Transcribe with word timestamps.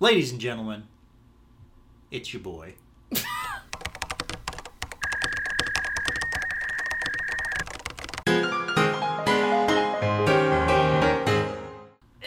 Ladies 0.00 0.30
and 0.30 0.40
gentlemen, 0.40 0.84
it's 2.12 2.32
your 2.32 2.40
boy. 2.40 2.74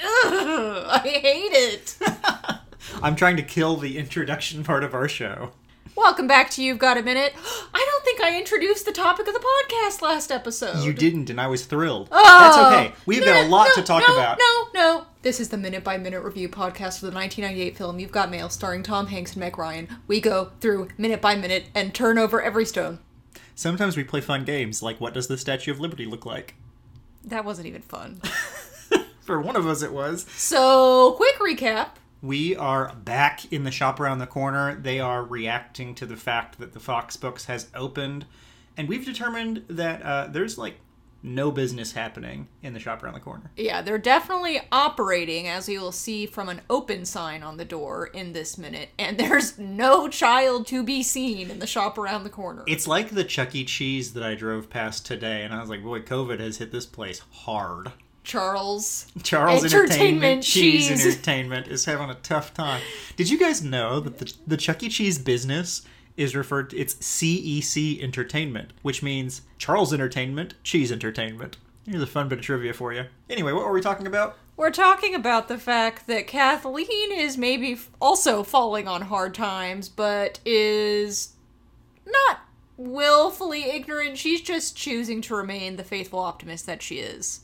I 0.04 1.00
hate 1.04 1.54
it. 1.54 1.98
I'm 3.02 3.16
trying 3.16 3.38
to 3.38 3.42
kill 3.42 3.78
the 3.78 3.98
introduction 3.98 4.66
part 4.66 4.84
of 4.84 4.94
our 4.94 5.08
show. 5.08 5.52
Welcome 5.96 6.28
back 6.28 6.50
to 6.52 6.62
You've 6.62 6.78
Got 6.78 6.98
a 6.98 7.02
Minute. 7.02 7.34
I 7.74 7.88
don't 7.90 8.04
think 8.04 8.20
I 8.20 8.38
introduced 8.38 8.86
the 8.86 8.92
topic 8.92 9.30
of 9.30 9.34
the 9.34 9.40
podcast 9.40 10.02
last 10.02 10.30
episode. 10.30 10.84
You 10.84 10.92
didn't, 10.92 11.30
and 11.30 11.40
I 11.40 11.48
was 11.48 11.66
thrilled. 11.66 12.10
Oh, 12.12 12.22
That's 12.22 12.58
okay. 12.58 13.02
We've 13.06 13.24
got 13.24 13.46
a 13.46 13.48
lot 13.48 13.70
no, 13.70 13.76
to 13.76 13.88
talk 13.88 14.04
no, 14.06 14.14
about. 14.14 14.40
No, 14.40 14.68
no. 14.74 15.06
This 15.24 15.40
is 15.40 15.50
the 15.50 15.58
minute 15.58 15.84
by 15.84 16.00
minute 16.00 16.24
review 16.24 16.50
podcast 16.50 16.98
for 16.98 17.06
the 17.06 17.12
1998 17.12 17.78
film 17.78 18.00
You've 18.00 18.12
Got 18.12 18.32
Mail, 18.32 18.50
starring 18.50 18.82
Tom 18.82 19.06
Hanks 19.06 19.34
and 19.34 19.40
Meg 19.42 19.56
Ryan. 19.56 19.88
We 20.08 20.20
go 20.20 20.52
through 20.60 20.88
minute 20.98 21.22
by 21.22 21.36
minute 21.36 21.66
and 21.76 21.94
turn 21.94 22.18
over 22.18 22.42
every 22.42 22.66
stone. 22.66 22.98
Sometimes 23.54 23.96
we 23.96 24.04
play 24.04 24.22
fun 24.22 24.46
games, 24.46 24.82
like 24.82 25.00
what 25.00 25.14
does 25.14 25.28
the 25.28 25.38
Statue 25.38 25.70
of 25.70 25.80
Liberty 25.80 26.08
look 26.08 26.26
like? 26.26 26.56
That 27.24 27.46
wasn't 27.46 27.68
even 27.68 27.84
fun. 27.84 28.20
For 29.22 29.40
one 29.40 29.56
of 29.56 29.68
us, 29.68 29.84
it 29.84 29.94
was. 29.94 30.26
so, 30.36 31.12
quick 31.12 31.38
recap. 31.38 31.90
We 32.24 32.56
are 32.56 32.96
back 32.96 33.54
in 33.54 33.64
the 33.64 33.70
shop 33.70 34.00
around 34.00 34.18
the 34.18 34.26
corner. 34.26 34.74
They 34.74 35.00
are 35.00 35.24
reacting 35.24 35.94
to 35.96 36.08
the 36.08 36.18
fact 36.18 36.58
that 36.58 36.74
the 36.74 36.80
Fox 36.80 37.16
Books 37.16 37.46
has 37.46 37.68
opened, 37.76 38.26
and 38.76 38.90
we've 38.90 39.06
determined 39.06 39.66
that 39.68 40.02
uh, 40.02 40.28
there's 40.32 40.58
like 40.58 40.78
no 41.24 41.52
business 41.52 41.92
happening 41.94 42.48
in 42.62 42.74
the 42.74 42.80
shop 42.80 43.04
around 43.04 43.14
the 43.14 43.20
corner. 43.20 43.52
Yeah, 43.56 43.82
they're 43.82 43.98
definitely 43.98 44.62
operating, 44.72 45.48
as 45.48 45.70
you 45.70 45.80
will 45.80 45.92
see 45.92 46.26
from 46.26 46.50
an 46.50 46.62
open 46.70 47.06
sign 47.06 47.44
on 47.44 47.58
the 47.58 47.66
door 47.66 48.08
in 48.08 48.34
this 48.34 48.58
minute, 48.58 48.90
and 48.98 49.18
there's 49.20 49.58
no 49.58 50.08
child 50.08 50.68
to 50.68 50.84
be 50.84 51.04
seen 51.04 51.52
in 51.52 51.60
the 51.60 51.68
shop 51.68 51.98
around 51.98 52.24
the 52.24 52.30
corner. 52.30 52.64
It's 52.68 52.88
like 52.88 53.12
the 53.12 53.24
Chuck 53.24 53.56
E. 53.56 53.66
Cheese 53.66 54.14
that 54.14 54.24
I 54.24 54.36
drove 54.36 54.70
past 54.70 55.06
today, 55.06 55.44
and 55.44 55.54
I 55.54 55.60
was 55.60 55.70
like, 55.70 55.84
boy, 55.84 56.02
COVID 56.02 56.40
has 56.40 56.58
hit 56.58 56.72
this 56.72 56.86
place 56.86 57.20
hard. 57.32 57.92
Charles. 58.24 59.08
Charles 59.24 59.64
Entertainment 59.64 59.92
Entertainment 59.92 60.44
Cheese 60.44 60.88
Cheese. 60.88 61.06
Entertainment 61.06 61.68
is 61.68 61.86
having 61.86 62.10
a 62.10 62.16
tough 62.16 62.54
time. 62.54 62.82
Did 63.16 63.30
you 63.30 63.40
guys 63.40 63.64
know 63.64 64.00
that 64.00 64.20
the, 64.20 64.34
the 64.46 64.58
Chuck 64.58 64.84
E. 64.84 64.90
Cheese 64.90 65.18
business 65.18 65.82
is 66.18 66.36
referred 66.36 66.70
to, 66.72 66.78
it's 66.78 66.96
CEC 66.96 68.02
Entertainment, 68.02 68.74
which 68.82 69.02
means 69.02 69.42
Charles 69.58 69.94
Entertainment, 69.94 70.56
Cheese 70.64 70.92
Entertainment. 70.92 71.58
Here's 71.86 72.02
a 72.02 72.08
fun 72.08 72.30
bit 72.30 72.40
of 72.40 72.46
trivia 72.46 72.74
for 72.74 72.94
you. 72.94 73.06
Anyway, 73.30 73.52
what 73.52 73.66
were 73.66 73.72
we 73.72 73.82
talking 73.82 74.08
about? 74.08 74.38
We're 74.56 74.72
talking 74.72 75.16
about 75.16 75.48
the 75.48 75.58
fact 75.58 76.06
that 76.08 76.28
Kathleen 76.28 77.12
is 77.12 77.38
maybe 77.38 77.80
also 78.00 78.44
falling 78.44 78.88
on 78.88 79.04
hard 79.04 79.34
times, 79.34 79.90
but 79.90 80.40
is 80.46 81.34
not 82.06 82.42
willfully 82.78 83.64
ignorant. 83.64 84.18
She's 84.18 84.42
just 84.42 84.76
choosing 84.76 85.22
to 85.22 85.36
remain 85.36 85.78
the 85.78 85.84
faithful 85.84 86.20
optimist 86.20 86.66
that 86.68 86.84
she 86.84 87.00
is. 87.00 87.42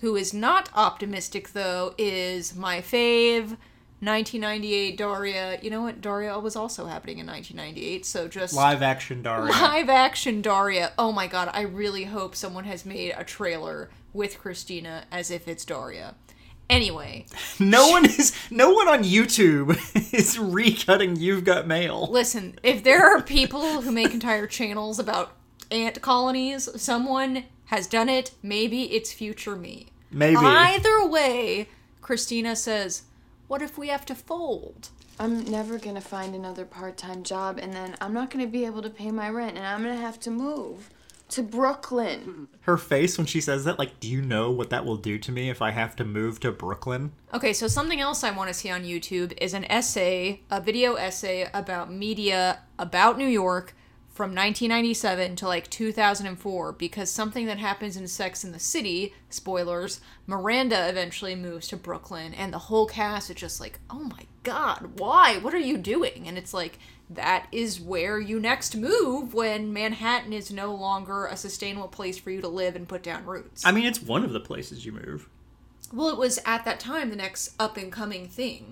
Who 0.00 0.14
is 0.16 0.32
not 0.34 0.68
optimistic, 0.74 1.52
though, 1.52 1.94
is 1.98 2.54
my 2.54 2.80
fave. 2.80 3.56
1998 4.02 4.96
Daria. 4.98 5.58
You 5.62 5.70
know 5.70 5.82
what? 5.82 6.00
Daria 6.00 6.38
was 6.38 6.56
also 6.56 6.86
happening 6.86 7.18
in 7.18 7.26
1998, 7.26 8.04
so 8.04 8.26
just 8.26 8.52
Live 8.54 8.82
action 8.82 9.22
Daria. 9.22 9.50
live 9.52 9.88
action 9.88 10.42
Daria. 10.42 10.92
Oh 10.98 11.12
my 11.12 11.26
god, 11.28 11.50
I 11.52 11.62
really 11.62 12.04
hope 12.04 12.34
someone 12.34 12.64
has 12.64 12.84
made 12.84 13.14
a 13.16 13.22
trailer 13.22 13.90
with 14.12 14.38
Christina 14.40 15.04
as 15.12 15.30
if 15.30 15.46
it's 15.46 15.64
Daria. 15.64 16.16
Anyway, 16.68 17.26
No 17.60 17.88
one 17.90 18.04
is 18.06 18.34
no 18.50 18.70
one 18.72 18.88
on 18.88 19.04
YouTube 19.04 19.70
is 20.12 20.36
recutting 20.36 21.18
You've 21.20 21.44
Got 21.44 21.66
Mail. 21.68 22.08
listen, 22.10 22.58
if 22.64 22.82
there 22.82 23.04
are 23.06 23.22
people 23.22 23.82
who 23.82 23.92
make 23.92 24.12
entire 24.12 24.46
channels 24.48 24.98
about 24.98 25.32
ant 25.70 26.02
colonies, 26.02 26.68
someone 26.80 27.44
has 27.66 27.86
done 27.86 28.08
it. 28.08 28.32
Maybe 28.42 28.92
it's 28.94 29.12
future 29.12 29.54
me. 29.56 29.86
Maybe. 30.10 30.36
Either 30.36 31.06
way, 31.06 31.68
Christina 32.02 32.54
says, 32.56 33.04
What 33.52 33.60
if 33.60 33.76
we 33.76 33.88
have 33.88 34.06
to 34.06 34.14
fold? 34.14 34.88
I'm 35.20 35.44
never 35.44 35.76
gonna 35.78 36.00
find 36.00 36.34
another 36.34 36.64
part 36.64 36.96
time 36.96 37.22
job, 37.22 37.58
and 37.60 37.70
then 37.70 37.94
I'm 38.00 38.14
not 38.14 38.30
gonna 38.30 38.46
be 38.46 38.64
able 38.64 38.80
to 38.80 38.88
pay 38.88 39.10
my 39.10 39.28
rent, 39.28 39.58
and 39.58 39.66
I'm 39.66 39.82
gonna 39.82 39.94
have 39.94 40.18
to 40.20 40.30
move 40.30 40.88
to 41.28 41.42
Brooklyn. 41.42 42.48
Her 42.62 42.78
face 42.78 43.18
when 43.18 43.26
she 43.26 43.42
says 43.42 43.66
that, 43.66 43.78
like, 43.78 44.00
do 44.00 44.08
you 44.08 44.22
know 44.22 44.50
what 44.50 44.70
that 44.70 44.86
will 44.86 44.96
do 44.96 45.18
to 45.18 45.30
me 45.30 45.50
if 45.50 45.60
I 45.60 45.70
have 45.70 45.94
to 45.96 46.04
move 46.06 46.40
to 46.40 46.50
Brooklyn? 46.50 47.12
Okay, 47.34 47.52
so 47.52 47.68
something 47.68 48.00
else 48.00 48.24
I 48.24 48.30
want 48.30 48.48
to 48.48 48.54
see 48.54 48.70
on 48.70 48.84
YouTube 48.84 49.34
is 49.38 49.52
an 49.52 49.70
essay, 49.70 50.40
a 50.50 50.58
video 50.58 50.94
essay 50.94 51.50
about 51.52 51.92
media 51.92 52.60
about 52.78 53.18
New 53.18 53.28
York 53.28 53.74
from 54.12 54.34
1997 54.34 55.36
to 55.36 55.46
like 55.46 55.70
2004 55.70 56.72
because 56.72 57.10
something 57.10 57.46
that 57.46 57.58
happens 57.58 57.96
in 57.96 58.06
Sex 58.06 58.44
in 58.44 58.52
the 58.52 58.58
City, 58.58 59.14
spoilers, 59.30 60.00
Miranda 60.26 60.88
eventually 60.88 61.34
moves 61.34 61.68
to 61.68 61.76
Brooklyn 61.76 62.34
and 62.34 62.52
the 62.52 62.58
whole 62.58 62.86
cast 62.86 63.30
is 63.30 63.36
just 63.36 63.60
like, 63.60 63.80
"Oh 63.90 64.04
my 64.04 64.26
god, 64.42 64.98
why? 64.98 65.38
What 65.38 65.54
are 65.54 65.58
you 65.58 65.78
doing?" 65.78 66.28
And 66.28 66.36
it's 66.36 66.52
like 66.52 66.78
that 67.08 67.46
is 67.52 67.80
where 67.80 68.18
you 68.18 68.38
next 68.40 68.76
move 68.76 69.34
when 69.34 69.72
Manhattan 69.72 70.32
is 70.32 70.50
no 70.50 70.74
longer 70.74 71.26
a 71.26 71.36
sustainable 71.36 71.88
place 71.88 72.18
for 72.18 72.30
you 72.30 72.40
to 72.40 72.48
live 72.48 72.74
and 72.76 72.88
put 72.88 73.02
down 73.02 73.24
roots. 73.26 73.64
I 73.66 73.72
mean, 73.72 73.84
it's 73.84 74.00
one 74.02 74.24
of 74.24 74.32
the 74.32 74.40
places 74.40 74.84
you 74.86 74.92
move. 74.92 75.28
well, 75.92 76.08
it 76.08 76.16
was 76.16 76.38
at 76.46 76.64
that 76.64 76.80
time 76.80 77.10
the 77.10 77.16
next 77.16 77.54
up 77.60 77.76
and 77.76 77.92
coming 77.92 78.28
thing. 78.28 78.64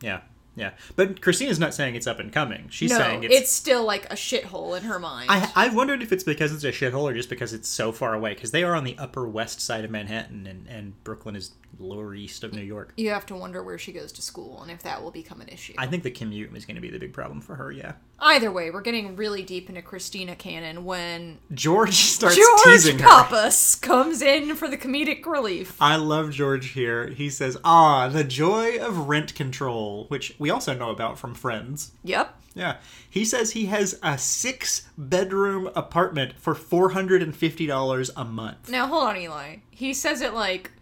Hmm, 0.00 0.04
Yeah, 0.04 0.20
yeah. 0.58 0.72
But 0.96 1.20
Christina's 1.20 1.58
not 1.58 1.74
saying 1.74 1.94
it's 1.94 2.06
up 2.06 2.18
and 2.18 2.32
coming. 2.32 2.68
She's 2.70 2.90
no, 2.90 2.98
saying 2.98 3.24
it's... 3.24 3.34
it's. 3.34 3.52
still 3.52 3.84
like 3.84 4.06
a 4.06 4.14
shithole 4.14 4.76
in 4.76 4.84
her 4.84 4.98
mind. 4.98 5.30
I, 5.30 5.50
I've 5.54 5.74
wondered 5.74 6.02
if 6.02 6.12
it's 6.12 6.24
because 6.24 6.52
it's 6.52 6.64
a 6.64 6.72
shithole 6.72 7.02
or 7.02 7.14
just 7.14 7.28
because 7.28 7.52
it's 7.52 7.68
so 7.68 7.92
far 7.92 8.14
away. 8.14 8.34
Because 8.34 8.50
they 8.50 8.64
are 8.64 8.74
on 8.74 8.84
the 8.84 8.96
upper 8.98 9.28
west 9.28 9.60
side 9.60 9.84
of 9.84 9.90
Manhattan, 9.90 10.46
and, 10.46 10.66
and 10.68 11.04
Brooklyn 11.04 11.36
is 11.36 11.52
lower 11.78 12.14
east 12.14 12.42
of 12.44 12.52
New 12.52 12.62
York. 12.62 12.92
you 12.96 13.10
have 13.10 13.26
to 13.26 13.34
wonder 13.36 13.62
where 13.62 13.78
she 13.78 13.92
goes 13.92 14.10
to 14.12 14.22
school 14.22 14.62
and 14.62 14.70
if 14.70 14.82
that 14.82 15.02
will 15.02 15.10
become 15.10 15.40
an 15.40 15.48
issue. 15.48 15.74
I 15.78 15.86
think 15.86 16.02
the 16.02 16.10
commute 16.10 16.54
is 16.56 16.64
going 16.64 16.74
to 16.74 16.80
be 16.80 16.90
the 16.90 16.98
big 16.98 17.12
problem 17.12 17.40
for 17.40 17.54
her. 17.56 17.70
Yeah. 17.70 17.92
Either 18.20 18.50
way, 18.50 18.70
we're 18.70 18.80
getting 18.80 19.14
really 19.14 19.42
deep 19.42 19.68
into 19.68 19.80
Christina 19.82 20.34
canon 20.34 20.84
when 20.84 21.38
George 21.54 21.94
starts 21.94 22.36
George 22.36 22.60
teasing 22.64 22.98
her. 22.98 23.04
Pappas 23.04 23.76
comes 23.76 24.22
in 24.22 24.56
for 24.56 24.66
the 24.68 24.76
comedic 24.76 25.24
relief. 25.24 25.76
I 25.80 25.96
love 25.96 26.32
George 26.32 26.70
here. 26.70 27.08
He 27.10 27.30
says, 27.30 27.56
"Ah, 27.64 28.08
the 28.08 28.24
joy 28.24 28.78
of 28.78 29.08
rent 29.08 29.34
control," 29.36 30.06
which 30.08 30.34
we 30.38 30.50
also 30.50 30.74
know 30.74 30.90
about 30.90 31.16
from 31.18 31.34
Friends. 31.34 31.92
Yep. 32.02 32.34
Yeah. 32.54 32.76
He 33.08 33.24
says 33.24 33.52
he 33.52 33.66
has 33.66 34.00
a 34.02 34.18
six 34.18 34.88
bedroom 34.98 35.70
apartment 35.76 36.34
for 36.40 36.54
$450 36.56 38.10
a 38.16 38.24
month. 38.24 38.68
Now 38.68 38.86
hold 38.88 39.04
on, 39.04 39.16
Eli. 39.16 39.56
He 39.70 39.94
says 39.94 40.20
it 40.20 40.34
like 40.34 40.72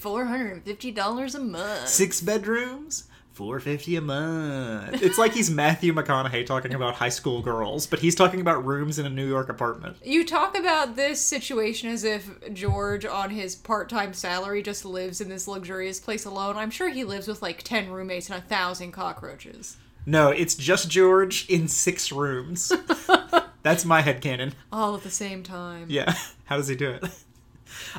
four 0.00 0.24
hundred 0.24 0.52
and 0.52 0.64
fifty 0.64 0.90
dollars 0.90 1.34
a 1.34 1.40
month. 1.40 1.88
Six 1.88 2.20
bedrooms? 2.20 3.04
450 3.32 3.96
a 3.96 4.00
month. 4.02 5.02
It's 5.02 5.16
like 5.16 5.32
he's 5.32 5.50
Matthew 5.50 5.94
McConaughey 5.94 6.44
talking 6.44 6.74
about 6.74 6.96
high 6.96 7.08
school 7.08 7.40
girls, 7.40 7.86
but 7.86 8.00
he's 8.00 8.14
talking 8.14 8.42
about 8.42 8.66
rooms 8.66 8.98
in 8.98 9.06
a 9.06 9.08
New 9.08 9.26
York 9.26 9.48
apartment. 9.48 9.96
You 10.04 10.26
talk 10.26 10.58
about 10.58 10.94
this 10.94 11.22
situation 11.22 11.88
as 11.88 12.04
if 12.04 12.28
George, 12.52 13.06
on 13.06 13.30
his 13.30 13.56
part 13.56 13.88
time 13.88 14.12
salary, 14.12 14.62
just 14.62 14.84
lives 14.84 15.22
in 15.22 15.30
this 15.30 15.48
luxurious 15.48 15.98
place 15.98 16.26
alone. 16.26 16.58
I'm 16.58 16.70
sure 16.70 16.90
he 16.90 17.02
lives 17.02 17.28
with 17.28 17.40
like 17.40 17.62
10 17.62 17.90
roommates 17.90 18.28
and 18.28 18.42
a 18.42 18.46
thousand 18.46 18.92
cockroaches. 18.92 19.78
No, 20.04 20.28
it's 20.28 20.54
just 20.54 20.90
George 20.90 21.48
in 21.48 21.66
six 21.66 22.12
rooms. 22.12 22.70
That's 23.62 23.86
my 23.86 24.02
head 24.02 24.20
headcanon. 24.20 24.52
All 24.70 24.94
at 24.96 25.02
the 25.02 25.10
same 25.10 25.42
time. 25.42 25.86
Yeah. 25.88 26.14
How 26.44 26.56
does 26.56 26.68
he 26.68 26.76
do 26.76 26.90
it? 26.90 27.04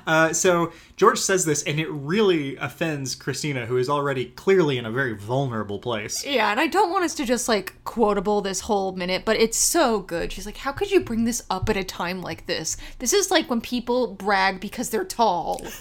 Uh, 0.07 0.33
so 0.33 0.71
George 0.95 1.19
says 1.19 1.45
this, 1.45 1.63
and 1.63 1.79
it 1.79 1.89
really 1.89 2.55
offends 2.57 3.15
Christina, 3.15 3.65
who 3.65 3.77
is 3.77 3.89
already 3.89 4.25
clearly 4.25 4.77
in 4.77 4.85
a 4.85 4.91
very 4.91 5.15
vulnerable 5.15 5.79
place. 5.79 6.25
Yeah, 6.25 6.51
and 6.51 6.59
I 6.59 6.67
don't 6.67 6.91
want 6.91 7.03
us 7.03 7.15
to 7.15 7.25
just 7.25 7.47
like 7.47 7.75
quotable 7.83 8.41
this 8.41 8.61
whole 8.61 8.93
minute, 8.93 9.23
but 9.25 9.37
it's 9.37 9.57
so 9.57 9.99
good. 9.99 10.31
She's 10.31 10.45
like, 10.45 10.57
How 10.57 10.71
could 10.71 10.91
you 10.91 11.01
bring 11.01 11.25
this 11.25 11.43
up 11.49 11.69
at 11.69 11.77
a 11.77 11.83
time 11.83 12.21
like 12.21 12.45
this? 12.45 12.77
This 12.99 13.13
is 13.13 13.31
like 13.31 13.49
when 13.49 13.61
people 13.61 14.07
brag 14.07 14.59
because 14.59 14.89
they're 14.89 15.05
tall. 15.05 15.61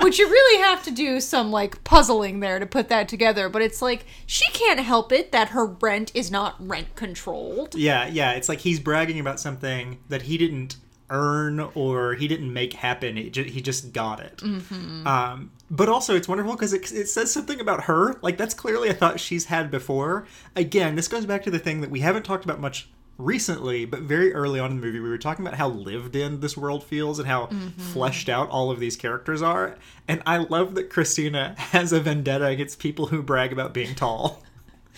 Which 0.00 0.18
you 0.18 0.28
really 0.28 0.62
have 0.62 0.82
to 0.82 0.90
do 0.90 1.18
some 1.18 1.50
like 1.50 1.82
puzzling 1.82 2.40
there 2.40 2.58
to 2.58 2.66
put 2.66 2.90
that 2.90 3.08
together, 3.08 3.48
but 3.48 3.62
it's 3.62 3.80
like 3.80 4.04
she 4.26 4.44
can't 4.52 4.80
help 4.80 5.12
it 5.12 5.32
that 5.32 5.48
her 5.48 5.64
rent 5.64 6.12
is 6.14 6.30
not 6.30 6.56
rent 6.58 6.94
controlled. 6.94 7.74
Yeah, 7.74 8.06
yeah. 8.08 8.32
It's 8.32 8.50
like 8.50 8.60
he's 8.60 8.80
bragging 8.80 9.18
about 9.18 9.40
something 9.40 9.98
that 10.10 10.22
he 10.22 10.36
didn't 10.36 10.76
earn 11.14 11.60
or 11.74 12.14
he 12.14 12.26
didn't 12.28 12.52
make 12.52 12.72
happen. 12.74 13.16
It 13.16 13.32
ju- 13.32 13.44
he 13.44 13.60
just 13.62 13.92
got 13.92 14.20
it. 14.20 14.42
Um, 15.06 15.50
but 15.70 15.88
also, 15.88 16.14
it's 16.14 16.28
wonderful 16.28 16.52
because 16.54 16.72
it, 16.72 16.90
it 16.92 17.08
says 17.08 17.32
something 17.32 17.60
about 17.60 17.84
her. 17.84 18.18
Like, 18.20 18.36
that's 18.36 18.54
clearly 18.54 18.88
a 18.88 18.94
thought 18.94 19.18
she's 19.20 19.46
had 19.46 19.70
before. 19.70 20.26
Again, 20.54 20.94
this 20.96 21.08
goes 21.08 21.24
back 21.26 21.42
to 21.44 21.50
the 21.50 21.58
thing 21.58 21.80
that 21.80 21.90
we 21.90 22.00
haven't 22.00 22.24
talked 22.24 22.44
about 22.44 22.60
much 22.60 22.88
recently, 23.16 23.84
but 23.84 24.00
very 24.00 24.34
early 24.34 24.58
on 24.58 24.72
in 24.72 24.80
the 24.80 24.86
movie, 24.86 24.98
we 25.00 25.08
were 25.08 25.18
talking 25.18 25.46
about 25.46 25.56
how 25.56 25.68
lived 25.68 26.16
in 26.16 26.40
this 26.40 26.56
world 26.56 26.82
feels 26.84 27.18
and 27.20 27.28
how 27.28 27.48
fleshed 27.78 28.28
out 28.28 28.50
all 28.50 28.70
of 28.72 28.80
these 28.80 28.96
characters 28.96 29.40
are. 29.40 29.76
And 30.08 30.20
I 30.26 30.38
love 30.38 30.74
that 30.74 30.90
Christina 30.90 31.54
has 31.58 31.92
a 31.92 32.00
vendetta 32.00 32.46
against 32.46 32.78
people 32.80 33.06
who 33.06 33.22
brag 33.22 33.52
about 33.52 33.72
being 33.72 33.94
tall. 33.94 34.42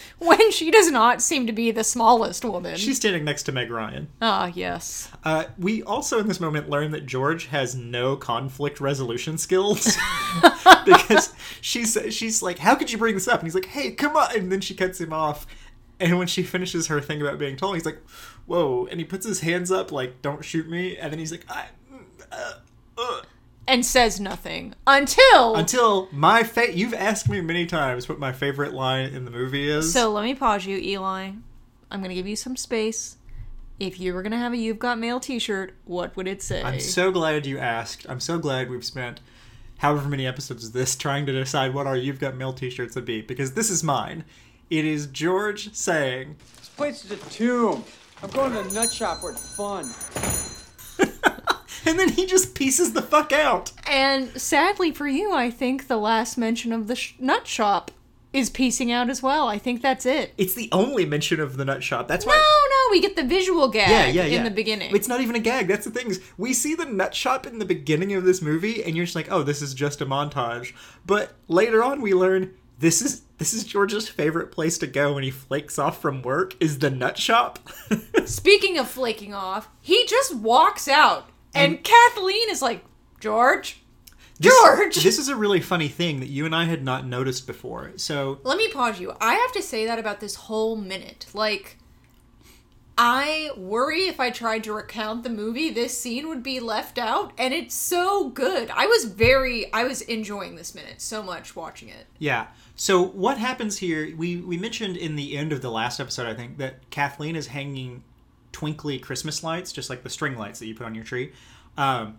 When 0.18 0.50
she 0.50 0.70
does 0.70 0.90
not 0.90 1.22
seem 1.22 1.46
to 1.46 1.52
be 1.52 1.70
the 1.70 1.84
smallest 1.84 2.44
woman. 2.44 2.76
She's 2.76 2.96
standing 2.96 3.24
next 3.24 3.44
to 3.44 3.52
Meg 3.52 3.70
Ryan. 3.70 4.08
Ah, 4.20 4.50
yes. 4.54 5.10
Uh, 5.24 5.44
we 5.58 5.82
also 5.82 6.18
in 6.18 6.28
this 6.28 6.40
moment 6.40 6.68
learn 6.68 6.90
that 6.92 7.06
George 7.06 7.46
has 7.46 7.74
no 7.74 8.16
conflict 8.16 8.80
resolution 8.80 9.38
skills 9.38 9.96
because 10.84 11.32
she's 11.60 11.96
she's 12.10 12.42
like, 12.42 12.58
"How 12.58 12.74
could 12.74 12.90
you 12.90 12.98
bring 12.98 13.14
this 13.14 13.28
up?" 13.28 13.40
And 13.40 13.46
he's 13.46 13.54
like, 13.54 13.66
"Hey, 13.66 13.92
come 13.92 14.16
on!" 14.16 14.34
And 14.36 14.50
then 14.50 14.60
she 14.60 14.74
cuts 14.74 15.00
him 15.00 15.12
off. 15.12 15.46
And 15.98 16.18
when 16.18 16.26
she 16.26 16.42
finishes 16.42 16.88
her 16.88 17.00
thing 17.00 17.22
about 17.22 17.38
being 17.38 17.56
tall, 17.56 17.72
he's 17.72 17.86
like, 17.86 18.00
"Whoa!" 18.46 18.86
And 18.90 19.00
he 19.00 19.04
puts 19.04 19.26
his 19.26 19.40
hands 19.40 19.70
up 19.70 19.92
like, 19.92 20.22
"Don't 20.22 20.44
shoot 20.44 20.68
me!" 20.68 20.96
And 20.96 21.12
then 21.12 21.18
he's 21.18 21.32
like, 21.32 21.44
"I." 21.50 21.66
Uh, 22.32 22.52
uh. 22.98 23.20
And 23.68 23.84
says 23.84 24.20
nothing 24.20 24.74
until. 24.86 25.56
Until 25.56 26.08
my 26.12 26.44
fa- 26.44 26.76
you've 26.76 26.94
asked 26.94 27.28
me 27.28 27.40
many 27.40 27.66
times 27.66 28.08
what 28.08 28.18
my 28.18 28.32
favorite 28.32 28.72
line 28.72 29.12
in 29.12 29.24
the 29.24 29.30
movie 29.30 29.68
is. 29.68 29.92
So 29.92 30.12
let 30.12 30.22
me 30.24 30.34
pause 30.34 30.66
you, 30.66 30.76
Eli. 30.76 31.32
I'm 31.90 32.00
going 32.00 32.10
to 32.10 32.14
give 32.14 32.28
you 32.28 32.36
some 32.36 32.56
space. 32.56 33.16
If 33.78 34.00
you 34.00 34.14
were 34.14 34.22
going 34.22 34.32
to 34.32 34.38
have 34.38 34.52
a 34.52 34.56
You've 34.56 34.78
Got 34.78 34.98
Mail 34.98 35.20
t 35.20 35.38
shirt, 35.38 35.74
what 35.84 36.16
would 36.16 36.26
it 36.26 36.42
say? 36.42 36.62
I'm 36.62 36.80
so 36.80 37.10
glad 37.10 37.44
you 37.44 37.58
asked. 37.58 38.06
I'm 38.08 38.20
so 38.20 38.38
glad 38.38 38.70
we've 38.70 38.84
spent 38.84 39.20
however 39.78 40.08
many 40.08 40.26
episodes 40.26 40.66
of 40.66 40.72
this 40.72 40.96
trying 40.96 41.26
to 41.26 41.32
decide 41.32 41.74
what 41.74 41.86
our 41.86 41.96
You've 41.96 42.20
Got 42.20 42.36
Mail 42.36 42.52
t 42.52 42.70
shirts 42.70 42.94
would 42.94 43.04
be, 43.04 43.20
because 43.20 43.52
this 43.52 43.68
is 43.68 43.82
mine. 43.82 44.24
It 44.70 44.84
is 44.84 45.06
George 45.08 45.74
saying, 45.74 46.36
This 46.56 46.68
place 46.70 47.04
is 47.04 47.10
a 47.10 47.16
tomb. 47.30 47.84
I'm 48.22 48.30
going 48.30 48.52
to 48.52 48.62
the 48.62 48.74
nut 48.74 48.92
shop 48.92 49.22
where 49.22 49.32
it's 49.32 49.54
fun. 49.54 49.92
And 51.86 51.98
then 51.98 52.10
he 52.10 52.26
just 52.26 52.54
pieces 52.54 52.92
the 52.92 53.02
fuck 53.02 53.32
out. 53.32 53.72
and 53.86 54.30
sadly 54.40 54.90
for 54.92 55.06
you, 55.08 55.32
I 55.32 55.50
think 55.50 55.88
the 55.88 55.96
last 55.96 56.36
mention 56.36 56.72
of 56.72 56.86
the 56.88 56.96
sh- 56.96 57.14
nut 57.18 57.46
shop 57.46 57.90
is 58.32 58.50
piecing 58.50 58.92
out 58.92 59.08
as 59.08 59.22
well. 59.22 59.48
I 59.48 59.56
think 59.58 59.80
that's 59.80 60.04
it. 60.04 60.34
It's 60.36 60.52
the 60.54 60.68
only 60.72 61.06
mention 61.06 61.40
of 61.40 61.56
the 61.56 61.64
nut 61.64 61.82
shop. 61.82 62.06
That's 62.06 62.26
why. 62.26 62.34
No, 62.34 62.38
no, 62.38 62.90
we 62.90 63.00
get 63.00 63.16
the 63.16 63.24
visual 63.24 63.68
gag 63.68 63.88
Yeah, 63.88 64.06
yeah, 64.24 64.28
yeah. 64.28 64.38
in 64.38 64.44
the 64.44 64.50
beginning. 64.50 64.94
It's 64.94 65.08
not 65.08 65.22
even 65.22 65.36
a 65.36 65.38
gag. 65.38 65.68
That's 65.68 65.86
the 65.86 65.90
thing. 65.90 66.08
Is 66.10 66.20
we 66.36 66.52
see 66.52 66.74
the 66.74 66.84
nut 66.84 67.14
shop 67.14 67.46
in 67.46 67.58
the 67.58 67.64
beginning 67.64 68.12
of 68.14 68.24
this 68.24 68.42
movie, 68.42 68.84
and 68.84 68.94
you're 68.94 69.06
just 69.06 69.16
like, 69.16 69.28
"Oh, 69.30 69.42
this 69.42 69.62
is 69.62 69.72
just 69.72 70.02
a 70.02 70.06
montage." 70.06 70.74
But 71.06 71.32
later 71.48 71.82
on, 71.82 72.02
we 72.02 72.12
learn 72.12 72.52
this 72.78 73.00
is 73.00 73.22
this 73.38 73.54
is 73.54 73.64
George's 73.64 74.06
favorite 74.08 74.52
place 74.52 74.76
to 74.78 74.86
go 74.86 75.14
when 75.14 75.22
he 75.22 75.30
flakes 75.30 75.78
off 75.78 76.02
from 76.02 76.20
work 76.20 76.54
is 76.60 76.80
the 76.80 76.90
nut 76.90 77.16
shop. 77.16 77.58
Speaking 78.26 78.76
of 78.76 78.86
flaking 78.88 79.32
off, 79.32 79.68
he 79.80 80.04
just 80.06 80.34
walks 80.34 80.88
out, 80.88 81.30
and, 81.56 81.74
And- 81.74 81.84
Kathleen 81.84 82.50
is 82.50 82.62
like, 82.62 82.84
George, 83.20 83.82
This- 84.38 84.52
George. 84.60 84.96
This 84.96 85.18
is 85.18 85.28
a 85.28 85.36
really 85.36 85.60
funny 85.60 85.88
thing 85.88 86.20
that 86.20 86.28
you 86.28 86.44
and 86.46 86.54
I 86.54 86.64
had 86.64 86.84
not 86.84 87.06
noticed 87.06 87.46
before. 87.46 87.92
So 87.96 88.38
Let 88.44 88.58
me 88.58 88.68
pause 88.70 89.00
you. 89.00 89.14
I 89.20 89.34
have 89.34 89.52
to 89.52 89.62
say 89.62 89.86
that 89.86 89.98
about 89.98 90.20
this 90.20 90.34
whole 90.34 90.76
minute. 90.76 91.26
Like, 91.32 91.78
I 92.98 93.50
worry 93.58 94.06
if 94.08 94.18
I 94.20 94.30
tried 94.30 94.64
to 94.64 94.72
recount 94.72 95.22
the 95.22 95.28
movie, 95.28 95.68
this 95.68 95.98
scene 96.00 96.28
would 96.28 96.42
be 96.42 96.60
left 96.60 96.96
out, 96.98 97.32
and 97.36 97.52
it's 97.52 97.74
so 97.74 98.30
good. 98.30 98.70
I 98.74 98.86
was 98.86 99.04
very, 99.04 99.70
I 99.72 99.84
was 99.84 100.00
enjoying 100.02 100.56
this 100.56 100.74
minute 100.74 101.02
so 101.02 101.22
much 101.22 101.54
watching 101.54 101.90
it. 101.90 102.06
Yeah. 102.18 102.46
So 102.74 103.02
what 103.02 103.36
happens 103.36 103.78
here? 103.78 104.14
We 104.16 104.36
we 104.38 104.56
mentioned 104.56 104.96
in 104.96 105.16
the 105.16 105.36
end 105.36 105.52
of 105.52 105.60
the 105.60 105.70
last 105.70 106.00
episode, 106.00 106.26
I 106.26 106.32
think, 106.34 106.56
that 106.58 106.88
Kathleen 106.90 107.36
is 107.36 107.48
hanging 107.48 108.02
twinkly 108.56 108.98
Christmas 108.98 109.44
lights, 109.44 109.70
just 109.70 109.90
like 109.90 110.02
the 110.02 110.08
string 110.08 110.38
lights 110.38 110.60
that 110.60 110.66
you 110.66 110.74
put 110.74 110.86
on 110.86 110.94
your 110.94 111.04
tree. 111.04 111.30
Um, 111.76 112.18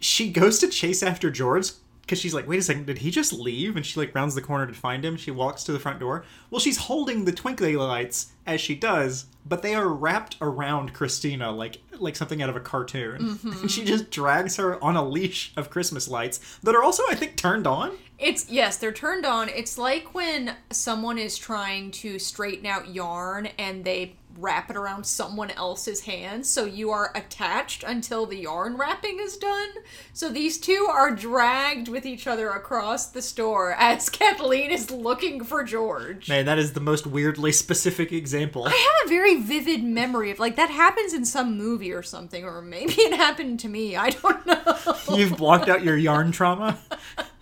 she 0.00 0.30
goes 0.30 0.58
to 0.58 0.68
chase 0.68 1.02
after 1.02 1.30
George 1.30 1.70
because 2.02 2.18
she's 2.18 2.34
like, 2.34 2.46
"Wait 2.46 2.58
a 2.58 2.62
second, 2.62 2.84
did 2.84 2.98
he 2.98 3.10
just 3.10 3.32
leave?" 3.32 3.74
And 3.74 3.86
she 3.86 3.98
like 3.98 4.14
rounds 4.14 4.34
the 4.34 4.42
corner 4.42 4.66
to 4.66 4.74
find 4.74 5.02
him. 5.02 5.16
She 5.16 5.30
walks 5.30 5.64
to 5.64 5.72
the 5.72 5.78
front 5.78 5.98
door. 5.98 6.26
Well, 6.50 6.60
she's 6.60 6.76
holding 6.76 7.24
the 7.24 7.32
twinkly 7.32 7.74
lights 7.74 8.32
as 8.46 8.60
she 8.60 8.74
does, 8.74 9.24
but 9.46 9.62
they 9.62 9.74
are 9.74 9.88
wrapped 9.88 10.36
around 10.42 10.92
Christina 10.92 11.50
like 11.50 11.80
like 11.98 12.16
something 12.16 12.42
out 12.42 12.50
of 12.50 12.56
a 12.56 12.60
cartoon. 12.60 13.38
And 13.42 13.70
she 13.70 13.82
just 13.82 14.10
drags 14.10 14.56
her 14.56 14.82
on 14.84 14.94
a 14.94 15.08
leash 15.08 15.54
of 15.56 15.70
Christmas 15.70 16.06
lights 16.06 16.58
that 16.62 16.74
are 16.74 16.82
also, 16.82 17.02
I 17.08 17.14
think, 17.14 17.38
turned 17.38 17.66
on. 17.66 17.92
It's 18.18 18.50
yes, 18.50 18.76
they're 18.76 18.92
turned 18.92 19.24
on. 19.24 19.48
It's 19.48 19.78
like 19.78 20.12
when 20.12 20.54
someone 20.70 21.16
is 21.16 21.38
trying 21.38 21.92
to 21.92 22.18
straighten 22.18 22.66
out 22.66 22.94
yarn 22.94 23.46
and 23.58 23.84
they 23.86 24.16
wrap 24.38 24.70
it 24.70 24.76
around 24.76 25.04
someone 25.04 25.50
else's 25.50 26.02
hands, 26.02 26.48
so 26.48 26.64
you 26.64 26.90
are 26.90 27.12
attached 27.14 27.82
until 27.82 28.26
the 28.26 28.38
yarn 28.38 28.76
wrapping 28.76 29.18
is 29.20 29.36
done. 29.36 29.68
So 30.12 30.28
these 30.28 30.58
two 30.58 30.88
are 30.90 31.10
dragged 31.10 31.88
with 31.88 32.06
each 32.06 32.26
other 32.26 32.50
across 32.50 33.06
the 33.06 33.22
store 33.22 33.74
as 33.78 34.08
Kathleen 34.08 34.70
is 34.70 34.90
looking 34.90 35.44
for 35.44 35.62
George. 35.64 36.28
Man, 36.28 36.46
that 36.46 36.58
is 36.58 36.72
the 36.72 36.80
most 36.80 37.06
weirdly 37.06 37.52
specific 37.52 38.12
example. 38.12 38.64
I 38.66 38.70
have 38.70 39.06
a 39.06 39.08
very 39.08 39.40
vivid 39.40 39.84
memory 39.84 40.30
of 40.30 40.38
like 40.38 40.56
that 40.56 40.70
happens 40.70 41.12
in 41.12 41.24
some 41.24 41.56
movie 41.56 41.92
or 41.92 42.02
something, 42.02 42.44
or 42.44 42.62
maybe 42.62 42.94
it 42.94 43.14
happened 43.14 43.60
to 43.60 43.68
me. 43.68 43.96
I 43.96 44.10
don't 44.10 44.46
know. 44.46 44.96
You've 45.14 45.36
blocked 45.36 45.68
out 45.68 45.82
your 45.82 45.96
yarn 45.96 46.32
trauma. 46.32 46.78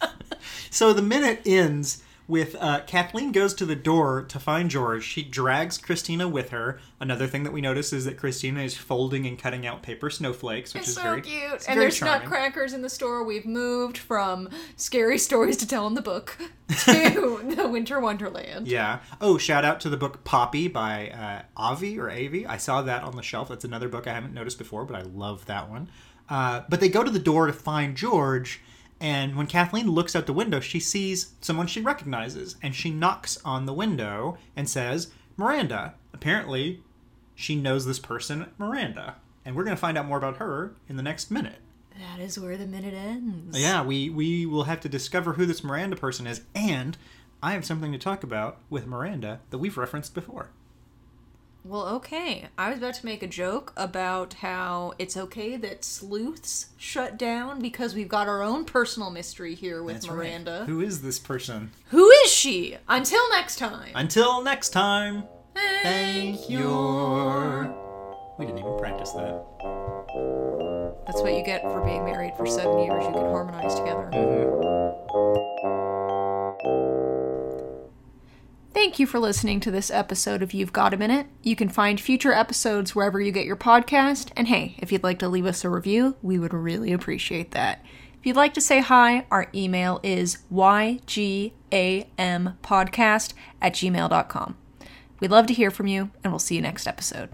so 0.70 0.93
the 0.93 1.02
minute 1.02 1.43
ends 1.46 2.02
with 2.31 2.56
uh, 2.61 2.81
Kathleen 2.87 3.32
goes 3.32 3.53
to 3.55 3.67
the 3.67 3.75
door 3.77 4.23
to 4.23 4.38
find 4.38 4.71
George. 4.71 5.05
She 5.05 5.23
drags 5.23 5.77
Christina 5.77 6.29
with 6.29 6.50
her. 6.50 6.79
Another 7.00 7.27
thing 7.27 7.43
that 7.43 7.53
we 7.53 7.61
notice 7.61 7.93
is 7.93 8.05
that 8.05 8.17
Christina 8.17 8.62
is 8.62 8.77
folding 8.77 9.27
and 9.27 9.37
cutting 9.38 9.67
out 9.67 9.82
paper 9.82 10.09
snowflakes, 10.09 10.73
which 10.73 10.82
It's 10.82 10.91
is 10.91 10.94
so 10.94 11.03
very 11.03 11.23
cute. 11.23 11.53
And 11.53 11.62
very 11.67 11.81
there's 11.81 11.99
charming. 11.99 12.21
nutcrackers 12.21 12.73
in 12.73 12.82
the 12.82 12.88
store. 12.88 13.25
We've 13.25 13.44
moved 13.44 13.99
from 13.99 14.49
scary 14.77 15.19
stories 15.29 15.56
to 15.59 15.67
tell 15.67 15.87
in 15.88 15.94
the 15.94 16.03
book 16.03 16.37
to 16.87 17.55
the 17.56 17.69
Winter 17.69 17.99
Wonderland. 18.00 18.69
Yeah. 18.69 19.00
Oh, 19.21 19.37
shout 19.37 19.65
out 19.65 19.81
to 19.81 19.91
the 19.91 19.97
book 19.97 20.23
Poppy 20.23 20.69
by 20.69 21.11
uh, 21.11 21.43
Avi 21.56 21.99
or 21.99 22.09
Avi. 22.11 22.47
I 22.47 22.56
saw 22.56 22.81
that 22.82 23.03
on 23.03 23.17
the 23.17 23.23
shelf. 23.23 23.49
That's 23.49 23.65
another 23.65 23.88
book 23.88 24.06
I 24.06 24.15
haven't 24.15 24.32
noticed 24.32 24.59
before, 24.59 24.85
but 24.85 24.94
I 24.97 25.03
love 25.03 25.47
that 25.47 25.69
one. 25.69 25.91
Uh, 26.29 26.62
but 26.69 26.79
they 26.79 26.88
go 26.88 27.03
to 27.03 27.11
the 27.11 27.19
door 27.19 27.49
to 27.49 27.53
find 27.53 27.97
George, 27.97 28.61
and 29.00 29.35
when 29.35 29.47
Kathleen 29.47 29.91
looks 29.91 30.14
out 30.14 30.26
the 30.26 30.32
window, 30.32 30.61
she 30.61 30.79
sees 30.79 31.32
someone 31.41 31.67
she 31.67 31.81
recognizes, 31.81 32.56
and 32.62 32.75
she 32.75 32.91
knocks 32.91 33.38
on 33.44 33.64
the 33.64 33.73
window 33.73 34.37
and 34.55 34.69
says, 34.69 35.11
Miranda. 35.38 35.94
Apparently, 36.12 36.82
she 37.35 37.56
knows 37.56 37.87
this 37.87 37.99
person, 37.99 38.50
Miranda. 38.58 39.17
And 39.44 39.56
we're 39.56 39.64
going 39.64 39.76
to 39.76 39.81
find 39.81 39.97
out 39.97 40.06
more 40.06 40.19
about 40.19 40.37
her 40.37 40.75
in 40.87 40.97
the 40.97 41.02
next 41.02 41.31
minute. 41.31 41.61
That 41.99 42.20
is 42.20 42.38
where 42.38 42.58
the 42.58 42.67
minute 42.67 42.94
ends. 42.94 43.58
Yeah, 43.58 43.82
we, 43.82 44.11
we 44.11 44.44
will 44.44 44.64
have 44.64 44.81
to 44.81 44.88
discover 44.88 45.32
who 45.35 45.46
this 45.46 45.64
Miranda 45.64 45.96
person 45.96 46.26
is, 46.26 46.43
and 46.55 46.99
I 47.43 47.53
have 47.53 47.64
something 47.64 47.93
to 47.93 47.99
talk 47.99 48.23
about 48.23 48.58
with 48.69 48.87
Miranda 48.87 49.41
that 49.49 49.58
we've 49.58 49.79
referenced 49.79 50.14
before. 50.14 50.50
Well, 51.64 51.86
okay. 51.96 52.46
I 52.56 52.70
was 52.70 52.79
about 52.79 52.94
to 52.94 53.06
make 53.06 53.22
a 53.22 53.26
joke 53.26 53.72
about 53.76 54.34
how 54.34 54.94
it's 54.98 55.17
okay 55.17 55.56
that 55.58 55.84
sleuths 55.84 56.69
shut 56.76 57.19
down 57.19 57.60
because 57.60 57.94
we've 57.94 58.08
got 58.08 58.29
our 58.29 58.43
own 58.43 58.64
personal 58.64 59.10
mystery 59.10 59.55
here 59.55 59.82
with 59.82 59.96
That's 59.96 60.08
right. 60.08 60.17
Miranda. 60.17 60.64
Who 60.67 60.81
is 60.81 61.02
this 61.02 61.19
person? 61.19 61.72
Who 61.90 62.08
is 62.24 62.32
she? 62.32 62.76
Until 62.88 63.29
next 63.31 63.56
time. 63.56 63.90
Until 63.94 64.43
next 64.43 64.70
time, 64.70 65.24
thank 65.82 66.48
you. 66.48 66.60
We 68.38 68.46
didn't 68.46 68.60
even 68.60 68.79
practice 68.79 69.10
that. 69.12 69.44
That's 71.06 71.20
what 71.20 71.34
you 71.34 71.44
get 71.44 71.62
for 71.62 71.84
being 71.84 72.05
married 72.05 72.34
for 72.36 72.46
seven 72.46 72.79
years. 72.79 73.05
You 73.05 73.12
can 73.12 73.31
harmonize 73.31 73.74
together. 73.74 74.08
Mm-hmm. 74.12 74.50
Thank 78.72 79.00
you 79.00 79.06
for 79.06 79.19
listening 79.19 79.58
to 79.60 79.70
this 79.72 79.91
episode 79.91 80.43
of 80.43 80.55
You've 80.55 80.72
Got 80.72 80.94
a 80.94 80.96
Minute. 80.96 81.27
You 81.43 81.56
can 81.56 81.69
find 81.69 82.00
future 82.00 82.32
episodes 82.32 82.94
wherever 82.94 83.20
you 83.20 83.32
get 83.32 83.44
your 83.44 83.56
podcast. 83.56 84.31
And 84.36 84.46
hey, 84.46 84.77
if 84.79 84.93
you'd 84.93 85.03
like 85.03 85.19
to 85.19 85.29
leave 85.29 85.44
us 85.44 85.65
a 85.65 85.69
review, 85.69 86.17
we 86.22 86.39
would 86.39 86.55
really 86.55 86.93
appreciate 86.93 87.50
that. 87.50 87.84
If 88.20 88.27
you'd 88.27 88.36
like 88.36 88.55
to 88.55 88.60
say 88.60 88.81
hi, 88.81 89.27
our 89.31 89.48
email 89.53 89.98
is 90.05 90.39
ygampodcast 90.53 91.53
at 93.60 93.72
gmail.com. 93.74 94.56
We'd 95.19 95.31
love 95.31 95.46
to 95.46 95.55
hear 95.55 95.70
from 95.70 95.89
you, 95.89 96.10
and 96.22 96.32
we'll 96.32 96.39
see 96.39 96.55
you 96.55 96.62
next 96.62 96.86
episode. 96.86 97.31